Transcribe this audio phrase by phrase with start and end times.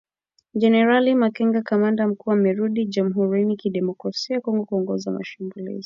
[0.53, 5.79] Generali Makenga, kamanda mkuu amerudi Jamhurin ya kidemokrasia ya Kongo kuongoza mashambulizi.